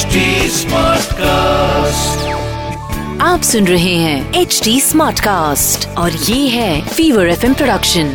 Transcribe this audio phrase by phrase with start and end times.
[0.00, 0.18] HD
[0.50, 2.20] Smartcast.
[3.20, 8.08] आप सुन रहे हैं एच डी स्मार्ट कास्ट और ये है फीवर एफ़ प्रोडक्शन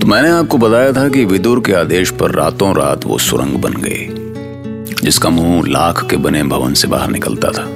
[0.00, 3.74] तो मैंने आपको बताया था कि विदुर के आदेश पर रातों रात वो सुरंग बन
[3.76, 4.06] गई
[5.04, 7.66] जिसका मुँह लाख के बने भवन से बाहर निकलता था।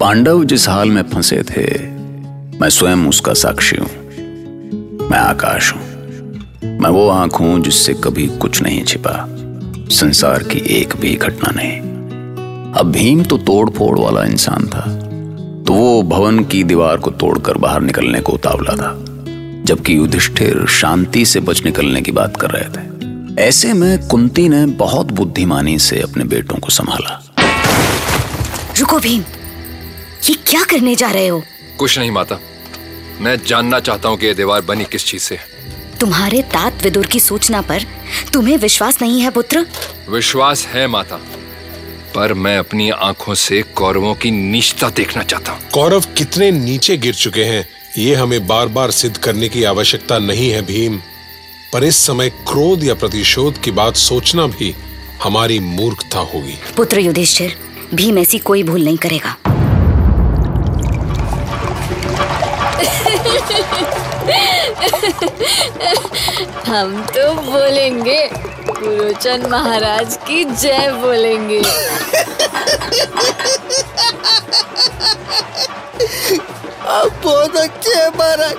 [0.00, 1.88] पांडव जिस हाल में फंसे थे
[2.60, 3.90] मैं स्वयं उसका साक्षी हूँ।
[5.10, 5.82] मैं आकाश हूँ।
[6.78, 9.28] मैं वो आँख हूँ जिससे कभी कुछ नहीं छिपा।
[9.94, 11.80] संसार की एक भी घटना नहीं।
[12.74, 14.80] अब भीम तो तोड़ फोड़ वाला इंसान था।
[15.66, 18.92] तो वो भवन की दीवार को तोड़कर बाहर निकलने को उतावला था
[19.64, 24.64] जबकि युधिष्ठिर शांति से बच निकलने की बात कर रहे थे। ऐसे में कुंती ने
[24.66, 27.20] बहुत बुद्धिमानी से अपने बेटों को संभाला।
[28.78, 29.22] रुको भीम
[30.30, 31.42] ये क्या करने जा रहे हो?
[31.78, 32.38] कुछ नहीं माता
[33.20, 35.53] मैं जानना चाहता हूँ कि ये दीवार बनी किस चीज़ से है।
[36.04, 37.82] तुम्हारे तात विदुर की सूचना पर
[38.32, 39.66] तुम्हें विश्वास नहीं है पुत्र?
[40.10, 41.16] विश्वास है माता।
[42.14, 47.14] पर मैं अपनी आँखों से कौरवों की नीचता देखना चाहता हूँ। कौरव कितने नीचे गिर
[47.14, 50.96] चुके हैं। ये हमें बार बार सिद्ध करने की आवश्यकता नहीं है भीम।
[51.72, 54.74] पर इस समय क्रोध या प्रतिशोध की बात सोचना भी
[55.22, 57.56] हमारी मूर्खता होगी। पुत्र युधिष्ठिर
[57.94, 59.36] भीम ऐसी कोई भूल नहीं करेगा।
[66.66, 68.20] हम तो बोलेंगे
[68.68, 71.60] पुरोचन महाराज की जय बोलेंगे।
[76.88, 78.56] आप बहुत अच्छे हैं महाराज।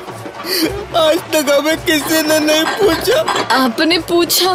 [0.97, 3.19] आज तक हमें किसी ने नहीं पूछा।
[3.55, 4.53] आपने पूछा?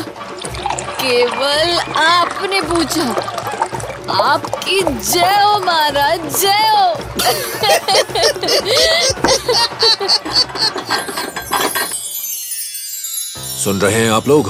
[1.01, 3.07] केवल आपने पूछा।
[4.13, 6.89] आपकी जय हो महाराज जय हो।
[13.61, 14.49] सुन रहे हैं आप लोग?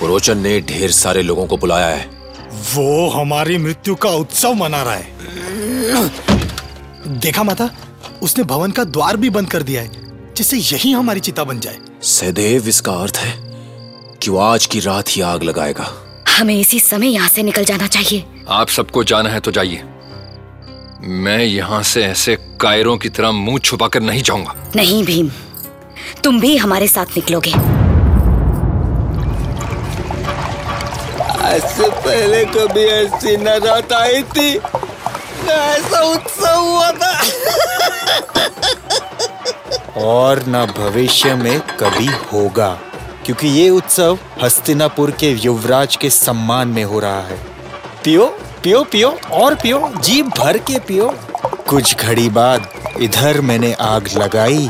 [0.00, 2.04] पुरोचन ने ढेर सारे लोगों को बुलाया है।
[2.74, 6.10] वो हमारी मृत्यु का उत्सव मना रहा है।
[7.18, 7.68] देखा माता
[8.22, 9.90] उसने भवन का द्वार भी बंद कर दिया है
[10.36, 13.34] जिससे यही हमारी चिता बन जाए। सहदेव इसका अर्थ है
[14.22, 15.92] कि वो आज की रात ही आग लगाएगा।
[16.28, 19.82] हमें इसी समय यहाँ से निकल जाना चाहिए। आप सबको जाना है तो जाइए।
[21.02, 25.30] मैं यहाँ से ऐसे कायरों की तरह मुँह छुपाकर नहीं जाऊँगा। नहीं भीम
[26.24, 27.52] तुम भी हमारे साथ निकलोगे।
[31.42, 34.50] आज से पहले कभी ऐसी न रात आई थी।
[35.48, 37.12] ऐसा उत्सव हुआ था।
[40.02, 42.68] और न भविष्य में कभी होगा,
[43.26, 47.38] क्योंकि ये उत्सव हस्तिनापुर के युवराज के सम्मान में हो रहा है।
[48.04, 48.26] पियो
[48.62, 51.08] पियो पियो, और पियो, जी भर के पियो।
[51.68, 52.68] कुछ घड़ी बाद
[53.00, 54.68] इधर मैंने आग लगाई,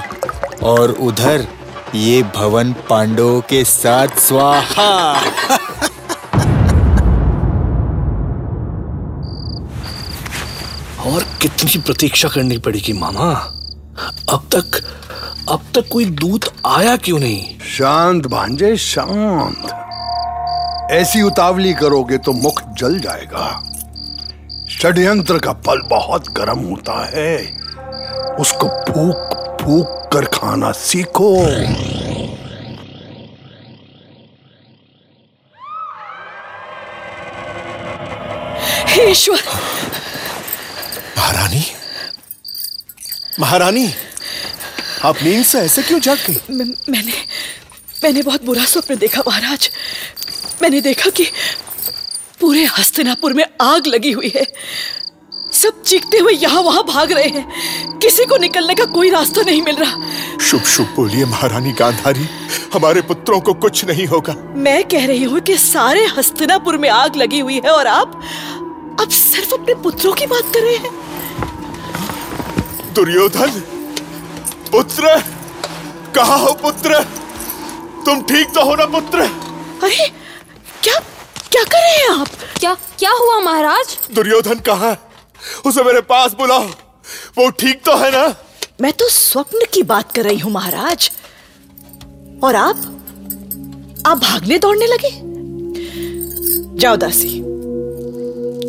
[0.62, 1.46] और उधर
[1.94, 5.18] ये भवन पांडवों के साथ, स्वाहा!
[11.42, 13.30] कितनी प्रतीक्षा करनी पड़ेगी मामा।
[14.30, 14.76] अब तक
[15.48, 17.58] अब तक कोई दूत आया क्यों नहीं?
[17.58, 19.64] शांत भांजे शांत।
[20.92, 23.48] ऐसी उतावली करोगे तो मुख जल जाएगा।
[24.70, 27.36] षड्यंत्र का फल बहुत गर्म होता है।
[28.40, 31.34] उसको फूक फूक कर खाना सीखो।
[39.02, 39.40] ईश्वर
[41.22, 41.62] महारानी?
[43.40, 43.86] महारानी
[45.04, 46.38] आप नींद से ऐसे क्यों जाग गई?
[46.88, 47.12] मैंने
[48.04, 49.70] मैंने बहुत बुरा स्वप्न देखा महाराज।
[50.62, 51.26] मैंने देखा कि
[52.40, 54.44] पूरे हस्तिनापुर में आग लगी हुई है।
[55.52, 59.62] सब चीखते हुए यहाँ वहाँ भाग रहे हैं। किसी को निकलने का कोई रास्ता नहीं
[59.62, 62.26] मिल रहा। शुभ शुभ बोलिए महारानी गांधारी।
[62.74, 67.16] हमारे पुत्रों को कुछ नहीं होगा। मैं कह रही हूँ कि सारे हस्तिनापुर में आग
[67.16, 68.20] लगी हुई है और आप
[69.00, 71.01] अब सिर्फ़ अपने पुत्रों की बात कर रहे हैं।
[72.94, 73.50] दुर्योधन
[74.72, 75.20] पुत्र
[76.14, 77.02] कहा हो पुत्र?
[78.06, 79.22] तुम ठीक तो हो ना पुत्र?
[79.82, 80.06] अरे
[80.82, 80.98] क्या
[81.52, 82.28] क्या कर रहे हैं आप?
[82.60, 83.98] क्या क्या हुआ महाराज?
[84.14, 84.98] दुर्योधन कहा है?
[85.66, 86.66] उसे मेरे पास बुलाओ।
[87.38, 88.34] वो ठीक तो है ना?
[88.80, 91.10] मैं तो स्वप्न की बात कर रही हूँ महाराज।
[92.44, 92.76] और आप
[94.06, 95.10] आप भागने दौड़ने लगे?
[96.80, 97.40] जाओ दासी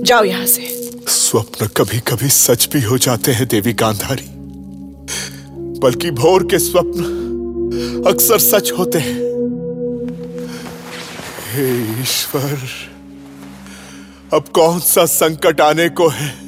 [0.04, 4.30] जाओ यहाँ से। स्वप्न कभी कभी सच भी हो जाते हैं देवी गांधारी।
[5.80, 7.04] बल्कि भोर के स्वप्न
[8.08, 9.16] अक्सर सच होते हैं।
[11.52, 12.68] हे ईश्वर
[14.34, 16.44] अब कौन सा संकट आने को है?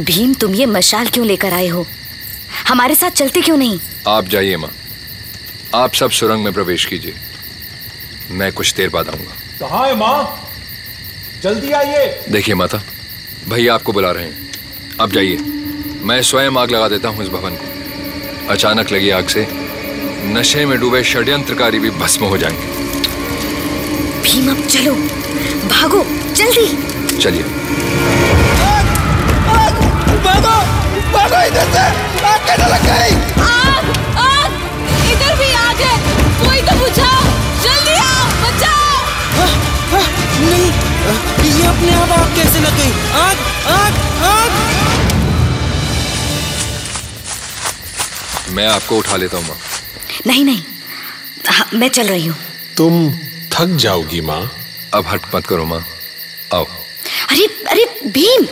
[0.00, 1.86] भीम तुम ये मशाल क्यों लेकर आए हो?
[2.68, 3.80] हमारे साथ चलते क्यों नहीं?
[4.08, 4.70] आप जाइए माँ।
[5.74, 7.14] आप सब सुरंग में प्रवेश कीजिए।
[8.30, 10.48] मैं कुछ देर बाद आऊँगा। कहा है माँ?
[11.42, 12.82] जल्दी आइए। देखिए माता
[13.48, 14.50] भैया आपको बुला रहे हैं।
[15.00, 15.36] अब जाइए।
[16.02, 17.64] मैं स्वयं आग लगा देता हूँ इस भवन को।
[18.48, 19.48] अचानक लगी आग से
[20.24, 22.66] नशे में डूबे षड्यंत्रकारी भी भस्म हो जाएँगे।
[24.22, 24.94] भीम अब चलो।
[25.68, 26.04] भागो
[26.34, 26.68] जल्दी।
[27.16, 27.44] चलिए।
[48.64, 49.56] मैं आपको उठा लेता हूँ माँ।
[50.26, 50.62] नहीं नहीं।
[51.46, 52.36] हाँ, मैं चल रही हूँ।
[52.76, 53.10] तुम
[53.52, 54.50] थक जाओगी माँ।
[54.94, 55.84] अब हट मत करो माँ।
[56.54, 56.64] आओ।
[57.30, 58.44] अरे अरे भीम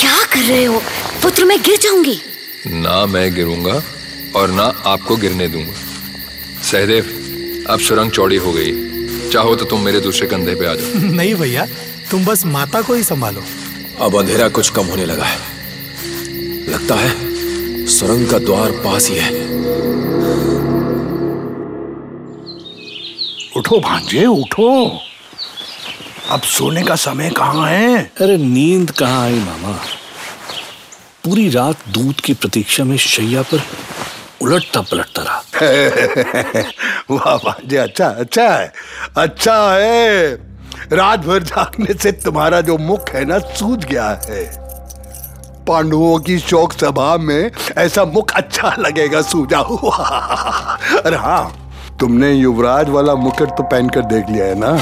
[0.00, 0.82] क्या कर रहे हो?
[1.22, 2.20] पुत्र मैं गिर जाऊँगी।
[2.66, 3.82] ना मैं गिरूँगा
[4.36, 5.72] और ना आपको गिरने दूँगा।
[6.62, 8.72] सहदेव अब सुरंग चौड़ी हो गई।
[9.30, 11.66] चाहो तो तुम मेरे दूसरे कंधे पे आ जाओ। नहीं भैया
[12.10, 13.44] तुम बस माता को ही संभालो।
[14.00, 15.38] अब अंधेरा कुछ कम होने लगा है।
[16.68, 17.29] लगता है
[17.90, 19.30] सुरंग का द्वार पास ही है।
[23.56, 25.00] उठो भांजे उठो।
[26.30, 28.12] अब सोने का समय कहाँ है?
[28.20, 29.72] अरे नींद कहाँ आई मामा?
[31.24, 33.62] पूरी रात दूध की प्रतीक्षा में शैया पर
[34.42, 35.42] उलटता पलटता रहा।
[37.10, 38.72] वाह भांजे अच्छा अच्छा है
[39.16, 40.34] अच्छा है।
[40.92, 44.69] रात भर जागने से तुम्हारा जो मुख है ना सूझ गया है।
[45.70, 49.96] पांडवों की शोक सभा में ऐसा मुख अच्छा लगेगा सूझा हुआ
[51.06, 51.52] अरे हाँ
[52.00, 54.72] तुमने युवराज वाला मुकुट तो पहन कर देख लिया है ना?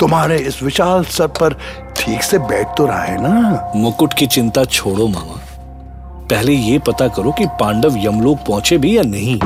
[0.00, 1.54] तुम्हारे इस विशाल सर पर
[1.96, 3.72] ठीक से बैठ तो रहा है ना?
[3.76, 5.40] मुकुट की चिंता छोड़ो मामा।
[6.26, 9.38] पहले ये पता करो कि पांडव यमलोक पहुँचे भी या नहीं।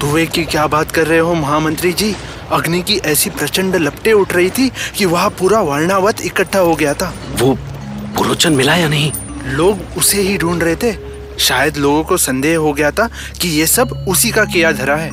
[0.00, 2.14] धुएँ की क्या बात कर रहे हो महामंत्री जी?
[2.50, 6.94] अग्नि की ऐसी प्रचंड लपटे उठ रही थी कि वहाँ पूरा वर्णावत इकट्ठा हो गया
[6.94, 7.58] था। वो
[8.16, 9.12] पुरोचन मिला या नहीं?
[9.46, 10.96] लोग उसे ही ढूंढ रहे थे।
[11.38, 13.10] शायद लोगों को संदेह हो गया था
[13.40, 15.10] कि ये सब उसी का किया धरा है।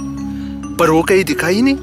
[0.78, 1.78] पर वो कहीं दिखा ही नहीं।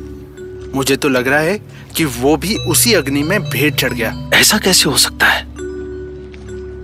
[0.74, 1.58] मुझे तो लग रहा है
[1.96, 5.42] कि वो भी उसी अग्नि में भेंट चढ़ गया। ऐसा कैसे हो सकता है?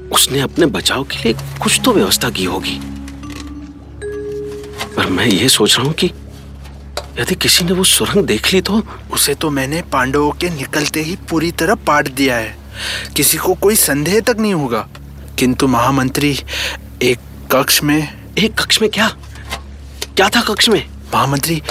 [0.09, 1.33] उसने अपने बचाव के लिए
[1.63, 2.81] कुछ तो व्यवस्था की होगी।
[4.97, 6.11] पर मैं ये सोच रहा हूँ कि
[7.21, 8.83] यदि किसी ने वो सुरंग देख ली तो?
[9.13, 12.57] उसे तो मैंने पांडवों के निकलते ही पूरी तरह पाट दिया है।
[13.17, 14.89] किसी को कोई संदेह तक नहीं होगा।
[15.39, 16.39] किंतु महामंत्री
[17.03, 17.19] एक
[17.53, 19.09] कक्ष में एक कक्ष में क्या?
[20.17, 20.89] क्या था कक्ष में?
[21.15, 21.63] महामंत्री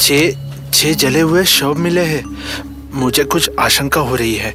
[0.00, 0.30] छह
[0.70, 2.36] छह जले हुए शव मिले हैं।
[2.94, 4.54] मुझे कुछ आशंका हो रही है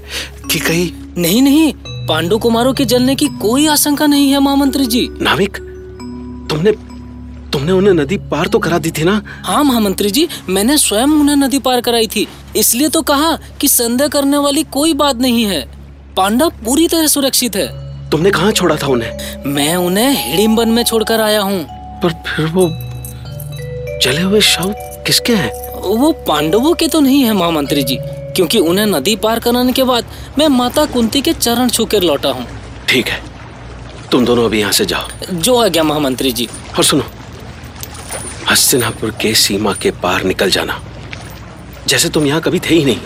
[0.52, 5.10] कि कहीं नहीं नहीं। पांडु कुमारों के जलने की कोई आशंका नहीं है महामंत्री जी।
[5.22, 5.58] नाविक
[6.50, 6.87] तुमने
[7.58, 9.22] तुमने उन्हें नदी पार तो करा दी थी ना?
[9.44, 13.32] हाँ महामंत्री जी मैंने स्वयं उन्हें नदी पार कराई थी। इसलिए तो कहा
[13.62, 15.62] कि संदेह करने वाली कोई बात नहीं है।
[16.18, 17.68] पांडव पूरी तरह सुरक्षित है।
[18.10, 19.44] तुमने कहाँ छोड़ा था उन्हें?
[19.46, 21.64] मैं उन्हें हिडिम्बन में छोड़कर आया हूँ।
[22.04, 22.68] पर फिर वो
[24.04, 24.74] जले हुए शव
[25.08, 25.52] किसके हैं?
[25.98, 30.16] वो पांडवों के तो नहीं है महामंत्री जी क्योंकि उन्हें नदी पार कराने के बाद
[30.40, 32.48] मैं माता कुंती के चरण छूकर लौटा हूँ।
[32.90, 33.22] ठीक है।
[34.12, 37.04] तुम दोनों अभी यहाँ से जाओ। जो आ गया महामंत्री जी। और सुनो
[38.58, 40.82] हस्तिनापुर के सीमा के पार निकल जाना।
[41.88, 43.00] जैसे तुम यहाँ कभी थे ही नहीं।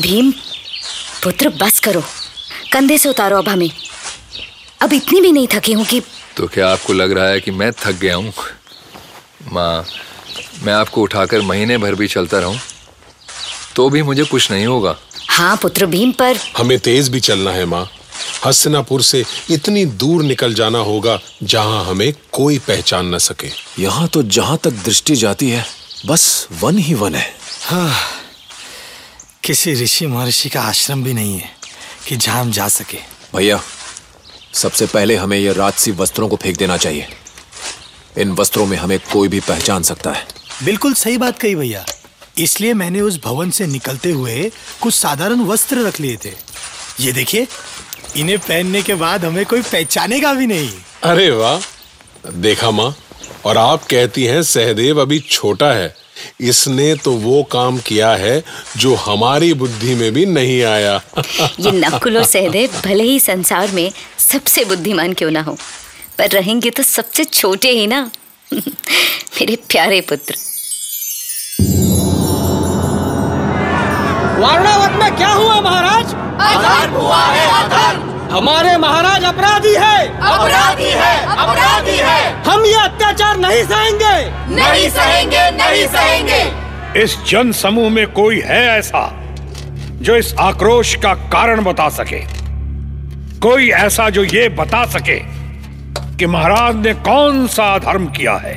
[0.00, 0.30] भीम
[1.22, 2.02] पुत्र बस करो।
[2.72, 3.70] कंधे से उतारो अब हमें।
[4.82, 6.00] अब इतनी भी नहीं थकी हूँ कि
[6.36, 8.32] तो क्या आपको लग रहा है कि मैं थक गया हूँ?
[9.52, 9.84] माँ
[10.62, 12.58] मैं आपको उठाकर महीने भर भी चलता रहूँ
[13.76, 14.96] तो भी मुझे कुछ नहीं होगा।
[15.28, 17.86] हाँ पुत्र भीम पर हमें तेज भी चलना है माँ।
[18.44, 23.50] हस्तिनापुर से इतनी दूर निकल जाना होगा जहाँ हमें कोई पहचान न सके।
[23.82, 25.64] यहाँ तो जहाँ तक दृष्टि जाती है
[26.06, 27.26] बस वन ही वन है।
[27.64, 27.94] हाँ,
[29.44, 31.50] किसी ऋषि महर्षि का आश्रम भी नहीं है
[32.08, 32.98] कि जहाँ हम जा सके।
[33.34, 33.60] भैया
[34.54, 37.06] सबसे पहले हमें यह राजसी वस्त्रों को फेंक देना चाहिए।
[38.18, 40.26] इन वस्त्रों में हमें कोई भी पहचान सकता है।
[40.64, 41.84] बिल्कुल सही बात कही भैया।
[42.38, 46.32] इसलिए मैंने उस भवन से निकलते हुए कुछ साधारण वस्त्र रख लिए थे।
[47.00, 47.46] ये देखिए
[48.16, 50.70] इन्हें पहनने के बाद हमें कोई पहचानेगा भी नहीं।
[51.04, 52.94] अरे वाह देखा माँ
[53.46, 55.94] और आप कहती हैं सहदेव अभी छोटा है।
[56.40, 58.42] इसने तो वो काम किया है
[58.76, 61.00] जो हमारी बुद्धि में भी नहीं आया।
[61.60, 65.56] ये नकुल और सहदेव भले ही संसार में सबसे बुद्धिमान क्यों ना हो
[66.18, 68.10] पर रहेंगे तो सबसे छोटे ही ना।
[68.52, 70.34] मेरे प्यारे पुत्र।
[74.40, 76.14] वारणावत में क्या हुआ महाराज?
[76.40, 83.36] अधर्म हुआ है अधर्म हमारे महाराज अपराधी है। अपराधी है अपराधी है। हम ये अत्याचार
[83.36, 84.14] नहीं सहेंगे।
[84.54, 89.10] नहीं सहेंगे नहीं सहेंगे। इस जन समूह में कोई है ऐसा
[90.02, 92.20] जो इस आक्रोश का कारण बता सके?
[93.40, 95.18] कोई ऐसा जो ये बता सके
[96.16, 98.54] कि महाराज ने कौन सा धर्म किया है?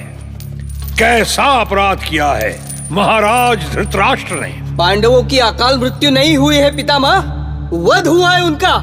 [0.99, 2.59] कैसा अपराध किया है?
[2.91, 7.40] महाराज धृतराष्ट्र ने। पांडवों की अकाल मृत्यु नहीं हुई है पितामह।
[7.73, 8.75] वध हुआ है उनका।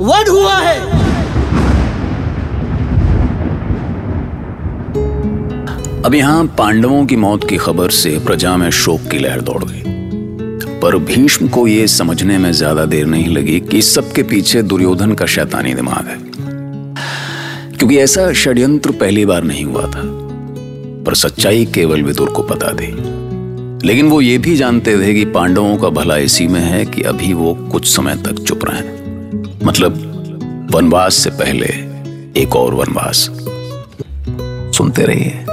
[0.00, 0.78] वध हुआ है।
[6.02, 9.82] अब यहाँ पांडवों की मौत की खबर से प्रजा में शोक की लहर दौड़ गई।
[10.80, 15.26] पर भीष्म को यह समझने में ज़्यादा देर नहीं लगी कि सबके पीछे दुर्योधन का
[15.26, 16.18] शैतानी दिमाग है।
[17.78, 20.02] क्योंकि ऐसा षड्यंत्र पहली बार नहीं हुआ था,
[21.04, 23.15] पर सच्चाई केवल विदुर को पता थी।
[23.84, 27.32] लेकिन वो ये भी जानते थे कि पांडवों का भला इसी में है कि अभी
[27.32, 28.82] वो कुछ समय तक चुप रहे।
[29.66, 30.12] मतलब
[30.70, 31.66] वनवास से पहले
[32.40, 33.30] एक और वनवास।
[34.76, 35.44] सुनते रहिए,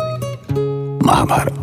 [1.06, 1.63] महाभारत।